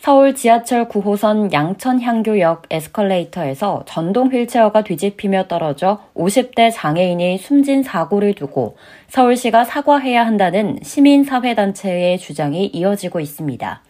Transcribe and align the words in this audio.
서울 0.00 0.34
지하철 0.34 0.88
9호선 0.88 1.52
양천향교역 1.52 2.62
에스컬레이터에서 2.70 3.82
전동 3.84 4.28
휠체어가 4.32 4.82
뒤집히며 4.82 5.46
떨어져 5.46 6.00
50대 6.14 6.72
장애인이 6.72 7.36
숨진 7.36 7.82
사고를 7.82 8.32
두고 8.32 8.78
서울시가 9.08 9.64
사과해야 9.64 10.24
한다는 10.24 10.78
시민사회단체의 10.82 12.16
주장이 12.16 12.64
이어지고 12.68 13.20
있습니다. 13.20 13.82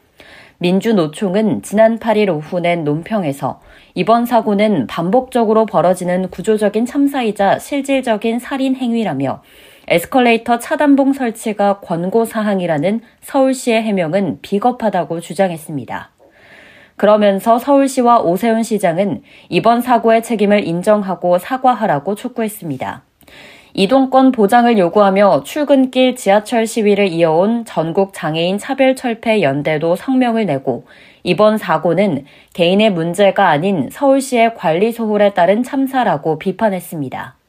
민주노총은 0.58 1.62
지난 1.62 2.00
8일 2.00 2.28
오후 2.30 2.58
낸 2.58 2.82
논평에서 2.82 3.60
이번 3.94 4.26
사고는 4.26 4.88
반복적으로 4.88 5.64
벌어지는 5.64 6.28
구조적인 6.30 6.86
참사이자 6.86 7.60
실질적인 7.60 8.40
살인 8.40 8.74
행위라며 8.74 9.42
에스컬레이터 9.90 10.60
차단봉 10.60 11.12
설치가 11.12 11.80
권고 11.80 12.24
사항이라는 12.24 13.00
서울시의 13.22 13.82
해명은 13.82 14.38
비겁하다고 14.40 15.18
주장했습니다. 15.18 16.10
그러면서 16.94 17.58
서울시와 17.58 18.20
오세훈 18.20 18.62
시장은 18.62 19.22
이번 19.48 19.80
사고의 19.80 20.22
책임을 20.22 20.64
인정하고 20.64 21.38
사과하라고 21.38 22.14
촉구했습니다. 22.14 23.02
이동권 23.74 24.30
보장을 24.30 24.78
요구하며 24.78 25.42
출근길 25.42 26.14
지하철 26.14 26.68
시위를 26.68 27.08
이어온 27.08 27.64
전국 27.64 28.12
장애인 28.14 28.58
차별철폐 28.58 29.42
연대도 29.42 29.96
성명을 29.96 30.46
내고 30.46 30.84
이번 31.24 31.58
사고는 31.58 32.26
개인의 32.52 32.92
문제가 32.92 33.48
아닌 33.48 33.88
서울시의 33.90 34.54
관리 34.54 34.92
소홀에 34.92 35.34
따른 35.34 35.64
참사라고 35.64 36.38
비판했습니다. 36.38 37.39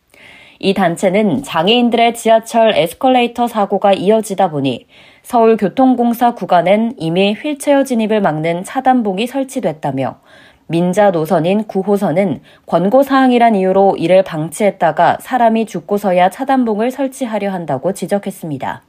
이 0.63 0.75
단체는 0.75 1.41
장애인들의 1.41 2.13
지하철 2.13 2.75
에스컬레이터 2.75 3.47
사고가 3.47 3.93
이어지다 3.93 4.51
보니 4.51 4.85
서울교통공사 5.23 6.35
구간엔 6.35 6.93
이미 6.97 7.33
휠체어 7.33 7.83
진입을 7.83 8.21
막는 8.21 8.63
차단봉이 8.63 9.25
설치됐다며 9.25 10.19
민자 10.67 11.09
노선인 11.09 11.63
9호선은 11.63 12.41
권고사항이란 12.67 13.55
이유로 13.55 13.95
이를 13.97 14.23
방치했다가 14.23 15.17
사람이 15.19 15.65
죽고서야 15.65 16.29
차단봉을 16.29 16.91
설치하려 16.91 17.51
한다고 17.51 17.91
지적했습니다. 17.93 18.83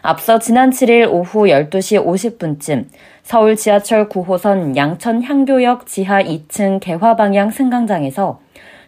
앞서 0.00 0.38
지난 0.38 0.70
7일 0.70 1.12
오후 1.12 1.48
12시 1.48 2.02
50분쯤 2.02 2.86
서울 3.22 3.56
지하철 3.56 4.08
9호선 4.08 4.74
양천 4.74 5.22
향교역 5.22 5.86
지하 5.86 6.22
2층 6.22 6.80
개화 6.80 7.14
방향 7.14 7.50
승강장에서 7.50 8.40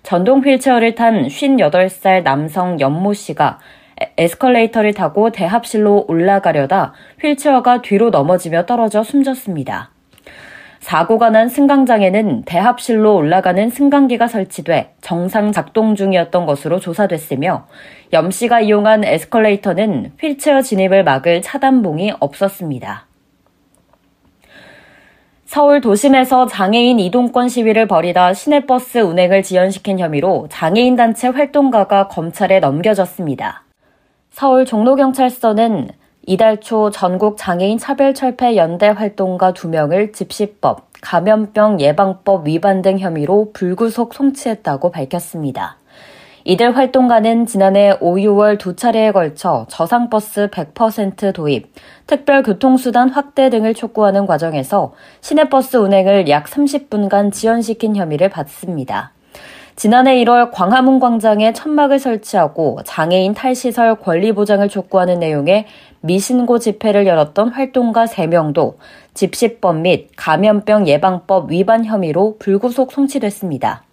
전동 0.03 0.41
휠체어를 0.41 0.95
탄 0.95 1.27
58살 1.27 2.23
남성 2.23 2.81
연모 2.81 3.13
씨가 3.13 3.59
에스컬레이터를 4.17 4.95
타고 4.95 5.31
대합실로 5.31 6.07
올라가려다 6.09 6.95
휠체어가 7.21 7.83
뒤로 7.83 8.11
넘어지며 8.11 8.67
떨어져 8.67 9.03
숨졌습니다. 9.03 9.91
사고가 10.81 11.29
난 11.29 11.51
승강장에는 11.51 12.45
대합실로 12.47 13.15
올라가는 13.15 13.69
승강기가 13.69 14.27
설치돼 14.29 14.95
정상 15.03 15.53
작동 15.53 15.95
중이었던 15.95 16.47
것으로 16.47 16.81
조사됐으며 16.81 17.67
염 18.15 18.31
씨가 18.31 18.63
이용한 18.63 19.05
에스컬레이터는 19.05 20.13
휠체어 20.19 20.63
진입을 20.63 21.05
막을 21.05 21.43
차단봉이 21.43 22.15
없었습니다. 22.19 23.10
서울 25.53 25.81
도심에서 25.81 26.47
장애인 26.47 27.01
이동권 27.01 27.49
시위를 27.49 27.89
벌이다 27.89 28.35
시내버스 28.35 28.99
운행을 28.99 29.43
지연시킨 29.43 29.99
혐의로 29.99 30.47
장애인 30.49 30.95
단체 30.95 31.27
활동가가 31.27 32.07
검찰에 32.07 32.61
넘겨졌습니다. 32.61 33.65
서울 34.31 34.65
종로경찰서는 34.65 35.89
이달 36.25 36.61
초 36.61 36.91
전국 36.91 37.37
장애인 37.37 37.79
차별철폐 37.79 38.55
연대 38.55 38.87
활동가 38.87 39.53
2명을 39.53 40.13
집시법, 40.13 40.87
감염병 41.01 41.81
예방법 41.81 42.47
위반 42.47 42.81
등 42.81 43.01
혐의로 43.01 43.51
불구속 43.53 44.15
송치했다고 44.15 44.93
밝혔습니다. 44.93 45.80
이들 46.45 46.75
활동가는 46.75 47.45
지난해 47.45 47.95
5, 48.01 48.15
6월 48.15 48.59
두 48.59 48.75
차례에 48.75 49.13
걸쳐 49.13 49.67
저상버스 49.69 50.49
100% 50.49 51.35
도입, 51.35 51.73
특별교통수단 52.07 53.11
확대 53.11 53.51
등을 53.51 53.75
촉구하는 53.75 54.25
과정에서 54.27 54.95
시내버스 55.21 55.77
운행을 55.77 56.29
약 56.29 56.47
30분간 56.47 57.31
지연시킨 57.31 57.95
혐의를 57.95 58.31
받습니다. 58.31 59.13
지난해 59.77 60.23
1월 60.25 60.51
광화문 60.51 60.99
광장에 60.99 61.53
천막을 61.53 61.99
설치하고 61.99 62.81
장애인 62.85 63.35
탈시설 63.35 63.95
권리 63.97 64.33
보장을 64.33 64.67
촉구하는 64.69 65.19
내용의 65.21 65.67
미신고 66.01 66.59
집회를 66.59 67.07
열었던 67.07 67.49
활동가 67.49 68.07
3명도 68.07 68.75
집시법 69.15 69.77
및 69.77 70.09
감염병 70.17 70.87
예방법 70.87 71.51
위반 71.51 71.85
혐의로 71.85 72.37
불구속 72.39 72.93
송치됐습니다. 72.93 73.85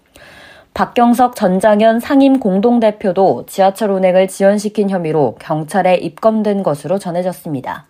박경석 0.77 1.35
전장현 1.35 1.99
상임 1.99 2.39
공동대표도 2.39 3.47
지하철 3.47 3.89
운행을 3.89 4.27
지연시킨 4.27 4.91
혐의로 4.91 5.33
경찰에 5.39 5.95
입건된 5.95 6.61
것으로 6.61 6.99
전해졌습니다. 6.99 7.87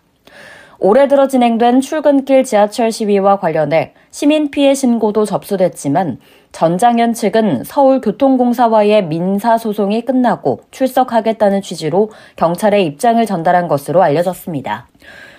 올해 0.78 1.06
들어 1.06 1.28
진행된 1.28 1.82
출근길 1.82 2.44
지하철 2.44 2.90
시위와 2.90 3.40
관련해 3.40 3.92
시민 4.10 4.50
피해 4.50 4.72
신고도 4.72 5.26
접수됐지만 5.26 6.18
전장현 6.52 7.12
측은 7.12 7.64
서울교통공사와의 7.64 9.04
민사 9.04 9.58
소송이 9.58 10.06
끝나고 10.06 10.60
출석하겠다는 10.70 11.60
취지로 11.60 12.10
경찰에 12.36 12.80
입장을 12.80 13.26
전달한 13.26 13.68
것으로 13.68 14.02
알려졌습니다. 14.02 14.88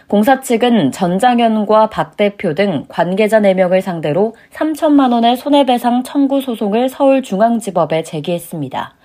공사 0.09 0.41
측은 0.41 0.91
전장현과 0.91 1.91
박 1.91 2.17
대표 2.17 2.55
등 2.55 2.85
관계자 2.87 3.39
4명을 3.39 3.79
상대로 3.79 4.33
3천만 4.51 5.13
원의 5.13 5.37
손해배상 5.37 6.01
청구 6.01 6.41
소송을 6.41 6.89
서울중앙지법에 6.89 8.01
제기했습니다. 8.01 8.95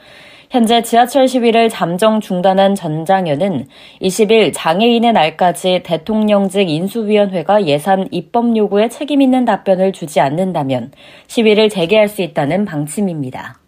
현재 0.51 0.81
지하철 0.81 1.29
시위를 1.29 1.69
잠정 1.69 2.21
중단한 2.21 2.75
전장현은 2.75 3.67
20일 4.01 4.53
장애인의 4.55 5.13
날까지 5.13 5.83
대통령직 5.85 6.71
인수위원회가 6.71 7.67
예산 7.67 8.09
입법 8.11 8.57
요구에 8.57 8.89
책임 8.89 9.21
있는 9.21 9.45
답변을 9.45 9.93
주지 9.93 10.21
않는다면 10.21 10.93
시위를 11.27 11.69
재개할 11.69 12.09
수 12.09 12.23
있다는 12.23 12.65
방침입니다. 12.65 13.64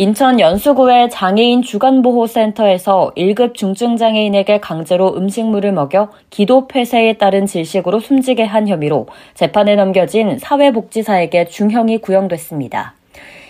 인천 0.00 0.38
연수구의 0.38 1.10
장애인 1.10 1.62
주간보호센터에서 1.62 3.10
1급 3.16 3.54
중증장애인에게 3.54 4.60
강제로 4.60 5.16
음식물을 5.16 5.72
먹여 5.72 6.10
기도 6.30 6.68
폐쇄에 6.68 7.14
따른 7.14 7.46
질식으로 7.46 7.98
숨지게 7.98 8.44
한 8.44 8.68
혐의로 8.68 9.08
재판에 9.34 9.74
넘겨진 9.74 10.38
사회복지사에게 10.38 11.46
중형이 11.46 11.98
구형됐습니다. 11.98 12.94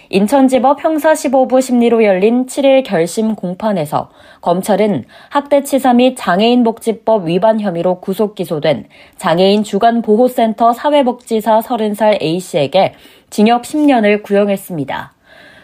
인천지법 0.08 0.82
형사 0.82 1.12
15부 1.12 1.60
심리로 1.60 2.02
열린 2.02 2.46
7일 2.46 2.82
결심 2.82 3.34
공판에서 3.34 4.08
검찰은 4.40 5.04
학대치사 5.28 5.92
및 5.92 6.14
장애인복지법 6.16 7.26
위반 7.26 7.60
혐의로 7.60 8.00
구속 8.00 8.34
기소된 8.34 8.86
장애인 9.18 9.64
주간보호센터 9.64 10.72
사회복지사 10.72 11.60
30살 11.60 12.22
A씨에게 12.22 12.94
징역 13.28 13.64
10년을 13.64 14.22
구형했습니다. 14.22 15.17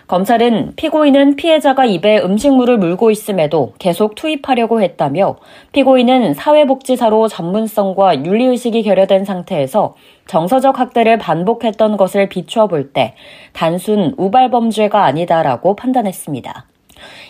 검찰은 0.06 0.73
피고인은 0.77 1.37
피해자가 1.37 1.87
입에 1.87 2.21
음식물을 2.21 2.77
물고 2.79 3.11
있음에도 3.11 3.73
계속 3.79 4.15
투입하려고 4.15 4.83
했다며 4.83 5.37
피고인은 5.73 6.35
사회복지사로 6.35 7.29
전문성과 7.29 8.25
윤리의식이 8.25 8.83
결여된 8.83 9.25
상태에서 9.25 9.95
정서적 10.27 10.79
학대를 10.79 11.19
반복했던 11.19 11.97
것을 11.97 12.29
비추어 12.29 12.67
볼 12.67 12.93
때 12.93 13.15
단순 13.55 14.15
우발범죄가 14.19 15.05
아니다라고 15.05 15.75
판단했습니다. 15.75 16.74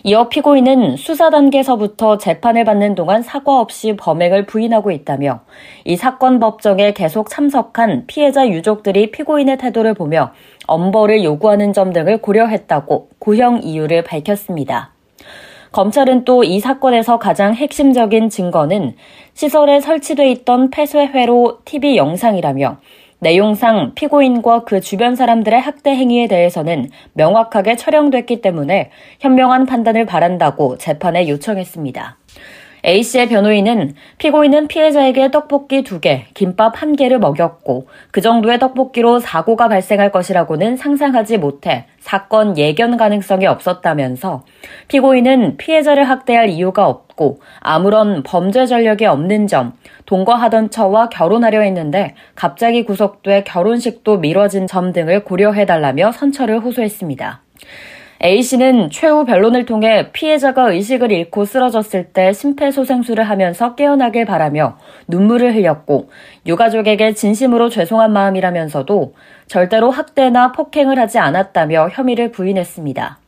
이어 0.03 0.29
피고인은 0.29 0.97
수사 0.97 1.31
단계에서부터 1.31 2.19
재판을 2.19 2.65
받는 2.65 2.95
동안 2.95 3.23
사과 3.23 3.61
없이 3.61 3.97
범행을 3.97 4.47
부인하고 4.47 4.91
있다며 4.91 5.41
이 5.85 5.97
사건 5.97 6.41
법정에 6.41 6.93
계속 6.93 7.31
참석한 7.31 8.05
피해자 8.07 8.49
유족들이 8.49 9.11
피고인의 9.11 9.59
태도를 9.59 9.95
보며 9.95 10.33
엄벌을 10.67 11.25
요구하는 11.25 11.73
점 11.73 11.93
등을 11.93 12.19
고려했다고 12.19 13.09
구형 13.19 13.63
이유를 13.63 14.05
밝혔습니다. 14.05 14.93
검찰은 15.73 16.25
또 16.25 16.45
이 16.45 16.61
사건에서 16.61 17.19
가장 17.19 17.53
핵심적인 17.55 18.29
증거는 18.29 18.95
시설에 19.33 19.81
설치돼 19.81 20.31
있던 20.31 20.71
폐쇄회로 20.71 21.59
TV 21.65 21.97
영상이라며 21.97 22.79
내용상 23.25 23.93
피고인과 23.95 24.65
그 24.65 24.83
주변 24.83 25.17
사람들의 25.17 25.59
학대 25.59 25.91
행위에 25.91 26.29
대해서는 26.29 26.91
명확하게 27.15 27.77
처령됐기 27.77 28.43
때문에 28.43 28.91
현명한 29.21 29.65
판단을 29.65 30.05
바란다고 30.05 30.77
재판에 30.77 31.27
요청했습니다. 31.29 32.19
A씨의 32.85 33.29
변호인은 33.29 33.95
피고인은 34.19 34.69
피해자에게 34.69 35.31
떡볶이 35.31 35.83
2개, 35.83 36.25
김밥 36.35 36.75
1개를 36.75 37.19
먹였고 37.19 37.89
그 38.11 38.21
정도의 38.21 38.59
떡볶이로 38.59 39.21
사고가 39.21 39.69
발생할 39.69 40.13
것이라고는 40.13 40.77
상상하지 40.77 41.39
못해 41.39 41.87
사건 41.99 42.59
예견 42.59 42.99
가능성이 42.99 43.47
없었다면서 43.47 44.45
피고인은 44.89 45.57
피해자를 45.57 46.05
학대할 46.05 46.51
이유가 46.51 46.87
없고 46.87 47.41
아무런 47.61 48.23
범죄 48.23 48.67
전력이 48.67 49.07
없는 49.07 49.47
점, 49.47 49.73
동거하던 50.05 50.71
처와 50.71 51.09
결혼하려 51.09 51.61
했는데 51.61 52.15
갑자기 52.35 52.85
구속돼 52.85 53.45
결혼식도 53.45 54.19
미뤄진 54.19 54.67
점 54.67 54.93
등을 54.93 55.25
고려해달라며 55.25 56.13
선처를 56.13 56.61
호소했습니다. 56.61 57.41
A씨는 58.23 58.91
최후 58.91 59.25
변론을 59.25 59.67
통해 59.67 60.11
피해자가 60.13 60.71
의식을 60.73 61.11
잃고 61.11 61.45
쓰러졌을 61.45 62.05
때 62.13 62.33
심폐소생술을 62.33 63.25
하면서 63.25 63.75
깨어나길 63.75 64.25
바라며 64.25 64.79
눈물을 65.09 65.55
흘렸고 65.55 66.11
유가족에게 66.47 67.15
진심으로 67.15 67.69
죄송한 67.69 68.13
마음이라면서도 68.13 69.15
절대로 69.47 69.91
학대나 69.91 70.53
폭행을 70.53 70.99
하지 70.99 71.19
않았다며 71.19 71.89
혐의를 71.93 72.31
부인했습니다. 72.31 73.19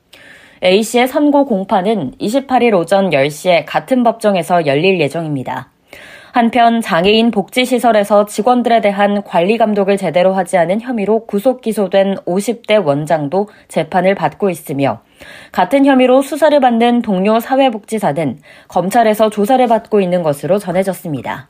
A씨의 0.62 1.08
선고 1.08 1.44
공판은 1.44 2.12
28일 2.18 2.74
오전 2.74 3.10
10시에 3.10 3.64
같은 3.66 4.02
법정에서 4.02 4.66
열릴 4.66 4.98
예정입니다. 5.00 5.68
한편 6.36 6.82
장애인 6.82 7.30
복지시설에서 7.30 8.26
직원들에 8.26 8.82
대한 8.82 9.22
관리 9.22 9.56
감독을 9.56 9.96
제대로 9.96 10.34
하지 10.34 10.58
않은 10.58 10.82
혐의로 10.82 11.24
구속 11.24 11.62
기소된 11.62 12.16
50대 12.26 12.84
원장도 12.84 13.48
재판을 13.68 14.14
받고 14.14 14.50
있으며 14.50 15.00
같은 15.50 15.86
혐의로 15.86 16.20
수사를 16.20 16.60
받는 16.60 17.00
동료 17.00 17.40
사회복지사는 17.40 18.38
검찰에서 18.68 19.30
조사를 19.30 19.66
받고 19.66 20.02
있는 20.02 20.22
것으로 20.22 20.58
전해졌습니다. 20.58 21.48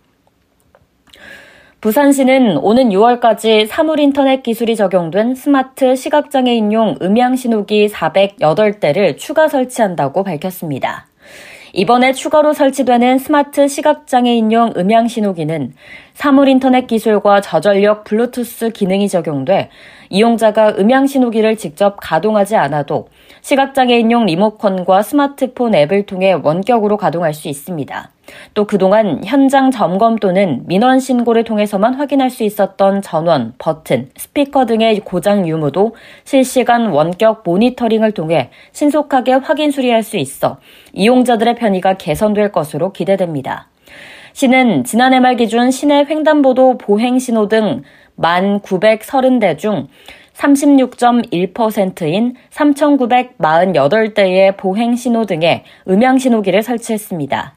부산시는 1.80 2.56
오는 2.58 2.90
6월까지 2.90 3.66
사물 3.66 3.98
인터넷 3.98 4.44
기술이 4.44 4.76
적용된 4.76 5.34
스마트 5.34 5.96
시각장애인용 5.96 6.98
음향신호기 7.02 7.88
408대를 7.88 9.16
추가 9.16 9.48
설치한다고 9.48 10.22
밝혔습니다. 10.22 11.08
이번에 11.78 12.14
추가로 12.14 12.54
설치되는 12.54 13.18
스마트 13.18 13.68
시각장애인용 13.68 14.72
음향 14.78 15.08
신호기는 15.08 15.74
사물 16.14 16.48
인터넷 16.48 16.86
기술과 16.86 17.42
저전력 17.42 18.04
블루투스 18.04 18.70
기능이 18.70 19.10
적용돼 19.10 19.68
이용자가 20.08 20.76
음향 20.78 21.06
신호기를 21.06 21.58
직접 21.58 21.98
가동하지 22.00 22.56
않아도 22.56 23.08
시각장애인용 23.42 24.24
리모컨과 24.24 25.02
스마트폰 25.02 25.74
앱을 25.74 26.06
통해 26.06 26.32
원격으로 26.32 26.96
가동할 26.96 27.34
수 27.34 27.48
있습니다. 27.48 28.10
또 28.54 28.64
그동안 28.64 29.22
현장 29.24 29.70
점검 29.70 30.16
또는 30.16 30.62
민원 30.66 31.00
신고를 31.00 31.44
통해서만 31.44 31.94
확인할 31.94 32.30
수 32.30 32.44
있었던 32.44 33.02
전원, 33.02 33.54
버튼, 33.58 34.08
스피커 34.16 34.66
등의 34.66 35.00
고장 35.00 35.48
유무도 35.48 35.96
실시간 36.24 36.88
원격 36.88 37.42
모니터링을 37.44 38.12
통해 38.12 38.50
신속하게 38.72 39.34
확인 39.34 39.70
수리할 39.70 40.02
수 40.02 40.16
있어 40.16 40.58
이용자들의 40.92 41.56
편의가 41.56 41.94
개선될 41.94 42.52
것으로 42.52 42.92
기대됩니다. 42.92 43.68
시는 44.32 44.84
지난해 44.84 45.18
말 45.18 45.36
기준 45.36 45.70
시내 45.70 46.04
횡단보도 46.04 46.76
보행 46.76 47.18
신호 47.18 47.48
등 47.48 47.82
1,930대 48.18 49.58
중 49.58 49.88
36.1%인 50.34 52.34
3,948대의 52.50 54.56
보행 54.56 54.94
신호 54.94 55.24
등에 55.24 55.64
음향 55.88 56.18
신호기를 56.18 56.62
설치했습니다. 56.62 57.54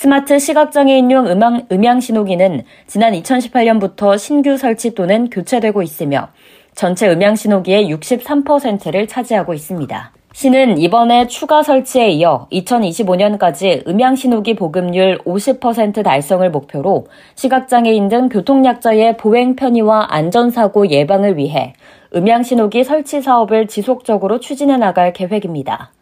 스마트 0.00 0.38
시각장애 0.38 0.96
인용 0.96 1.26
음향, 1.26 1.66
음향 1.70 2.00
신호기는 2.00 2.62
지난 2.86 3.12
2018년부터 3.12 4.16
신규 4.16 4.56
설치 4.56 4.94
또는 4.94 5.28
교체되고 5.28 5.82
있으며 5.82 6.28
전체 6.74 7.06
음향 7.06 7.36
신호기의 7.36 7.92
63%를 7.94 9.06
차지하고 9.06 9.52
있습니다. 9.52 10.12
시는 10.32 10.78
이번에 10.78 11.26
추가 11.26 11.62
설치에 11.62 12.08
이어 12.12 12.46
2025년까지 12.50 13.86
음향 13.86 14.16
신호기 14.16 14.56
보급률 14.56 15.18
50% 15.18 16.02
달성을 16.02 16.50
목표로 16.50 17.06
시각장애인 17.34 18.08
등 18.08 18.30
교통약자의 18.30 19.18
보행 19.18 19.54
편의와 19.54 20.06
안전사고 20.14 20.88
예방을 20.88 21.36
위해 21.36 21.74
음향 22.16 22.42
신호기 22.42 22.84
설치 22.84 23.20
사업을 23.20 23.66
지속적으로 23.66 24.40
추진해 24.40 24.78
나갈 24.78 25.12
계획입니다. 25.12 25.92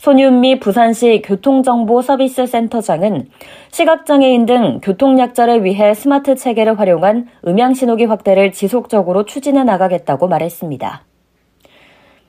손윤미 0.00 0.58
부산시 0.60 1.20
교통정보서비스센터장은 1.26 3.28
시각장애인 3.70 4.46
등 4.46 4.80
교통약자를 4.82 5.62
위해 5.62 5.92
스마트 5.92 6.36
체계를 6.36 6.80
활용한 6.80 7.26
음향신호기 7.46 8.06
확대를 8.06 8.52
지속적으로 8.52 9.26
추진해 9.26 9.62
나가겠다고 9.62 10.26
말했습니다. 10.26 11.04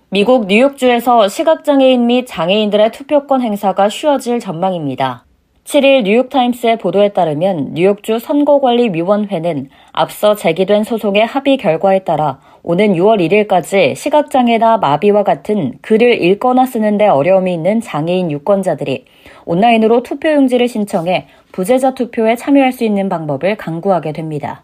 미국 0.09 0.47
뉴욕주에서 0.47 1.29
시각장애인 1.29 2.07
및 2.07 2.25
장애인들의 2.27 2.91
투표권 2.91 3.41
행사가 3.41 3.87
쉬워질 3.87 4.41
전망입니다. 4.41 5.23
7일 5.63 6.03
뉴욕타임스의 6.03 6.79
보도에 6.79 7.09
따르면 7.09 7.75
뉴욕주 7.75 8.19
선거관리위원회는 8.19 9.69
앞서 9.91 10.35
제기된 10.35 10.83
소송의 10.83 11.25
합의 11.25 11.57
결과에 11.57 11.99
따라 11.99 12.39
오는 12.63 12.93
6월 12.93 13.21
1일까지 13.47 13.95
시각장애나 13.95 14.77
마비와 14.77 15.23
같은 15.23 15.73
글을 15.81 16.23
읽거나 16.23 16.65
쓰는데 16.65 17.07
어려움이 17.07 17.53
있는 17.53 17.79
장애인 17.79 18.31
유권자들이 18.31 19.05
온라인으로 19.45 20.03
투표용지를 20.03 20.67
신청해 20.67 21.27
부재자 21.51 21.93
투표에 21.93 22.35
참여할 22.35 22.71
수 22.71 22.83
있는 22.83 23.07
방법을 23.07 23.55
강구하게 23.55 24.13
됩니다. 24.13 24.63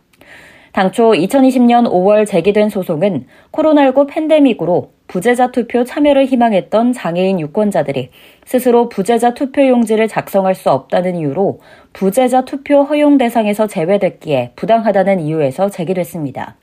당초 0.74 1.12
2020년 1.12 1.90
5월 1.90 2.28
제기된 2.28 2.70
소송은 2.70 3.28
코로나19 3.52 4.08
팬데믹으로 4.10 4.97
부재자 5.08 5.52
투표 5.52 5.84
참여를 5.84 6.26
희망했던 6.26 6.94
장애인 6.94 7.40
유권자들이 7.40 8.10
스스로 8.46 8.90
부재자 8.90 9.34
투표용지를 9.34 10.08
작성할 10.08 10.54
수 10.54 10.70
없다는 10.70 11.16
이유로 11.16 11.60
부재자 11.94 12.46
투표 12.46 12.84
허용 12.84 13.18
대상에서 13.18 13.68
제외됐기에 13.68 14.52
부당하다는 14.56 15.22
이유에서 15.22 15.70
제기됐습니다. 15.70 16.56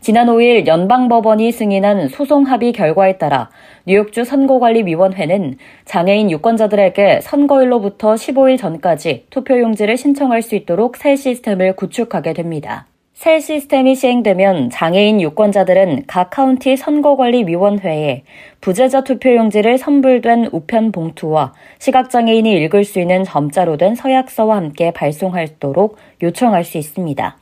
지난 0.00 0.28
5일 0.28 0.66
연방법원이 0.66 1.52
승인한 1.52 2.08
소송 2.08 2.44
합의 2.44 2.72
결과에 2.72 3.18
따라 3.18 3.50
뉴욕주 3.84 4.24
선거관리위원회는 4.24 5.56
장애인 5.84 6.30
유권자들에게 6.30 7.20
선거일로부터 7.20 8.14
15일 8.14 8.56
전까지 8.56 9.26
투표용지를 9.28 9.98
신청할 9.98 10.40
수 10.40 10.54
있도록 10.54 10.96
새 10.96 11.16
시스템을 11.16 11.76
구축하게 11.76 12.32
됩니다. 12.32 12.86
새 13.20 13.38
시스템이 13.38 13.96
시행되면 13.96 14.70
장애인 14.70 15.20
유권자들은 15.20 16.04
각 16.06 16.30
카운티 16.30 16.78
선거관리위원회에 16.78 18.22
부재자 18.62 19.04
투표용지를 19.04 19.76
선불된 19.76 20.48
우편 20.52 20.90
봉투와 20.90 21.52
시각장애인이 21.80 22.50
읽을 22.50 22.84
수 22.84 22.98
있는 22.98 23.24
점자로 23.24 23.76
된 23.76 23.94
서약서와 23.94 24.56
함께 24.56 24.90
발송하도록 24.92 25.98
요청할 26.22 26.64
수 26.64 26.78
있습니다. 26.78 27.36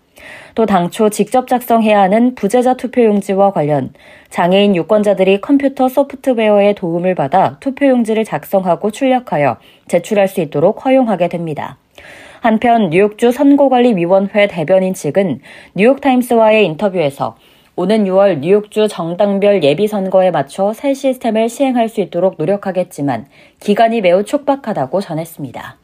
또 0.57 0.67
당초 0.67 1.11
직접 1.11 1.47
작성해야 1.47 2.01
하는 2.01 2.35
부재자 2.35 2.75
투표용지와 2.75 3.53
관련 3.53 3.93
장애인 4.31 4.75
유권자들이 4.75 5.41
컴퓨터 5.41 5.89
소프트웨어의 5.89 6.75
도움을 6.75 7.15
받아 7.15 7.57
투표용지를 7.61 8.25
작성하고 8.25 8.91
출력하여 8.91 9.59
제출할 9.87 10.27
수 10.27 10.41
있도록 10.41 10.85
허용하게 10.85 11.29
됩니다. 11.29 11.77
한편 12.41 12.91
뉴욕주 12.91 13.33
선거관리위원회 13.33 14.47
대변인 14.47 14.95
측은 14.95 15.41
뉴욕타임스와의 15.75 16.65
인터뷰에서 16.67 17.37
오는 17.75 18.05
6월 18.05 18.41
뉴욕주 18.41 18.89
정당별 18.89 19.63
예비선거에 19.63 20.31
맞춰 20.31 20.73
새 20.73 20.95
시스템을 20.95 21.49
시행할 21.49 21.89
수 21.89 22.01
있도록 22.01 22.35
노력하겠지만 22.39 23.27
기간이 23.61 24.01
매우 24.01 24.25
촉박하다고 24.25 25.01
전했습니다. 25.01 25.79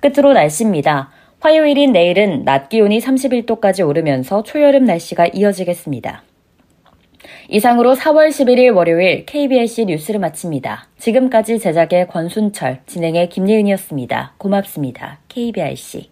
끝으로 0.00 0.32
날씨입니다. 0.32 1.10
화요일인 1.40 1.92
내일은 1.92 2.44
낮 2.44 2.68
기온이 2.68 2.98
31도까지 2.98 3.86
오르면서 3.86 4.42
초여름 4.42 4.84
날씨가 4.84 5.28
이어지겠습니다. 5.28 6.22
이상으로 7.48 7.94
4월 7.94 8.28
11일 8.28 8.74
월요일 8.74 9.24
KBS 9.26 9.82
뉴스를 9.82 10.20
마칩니다. 10.20 10.88
지금까지 10.98 11.58
제작의 11.58 12.08
권순철, 12.08 12.80
진행의 12.86 13.28
김예은이었습니다. 13.28 14.34
고맙습니다. 14.38 15.18
KBRC. 15.28 16.10